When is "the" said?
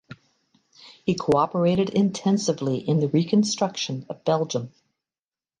3.01-3.07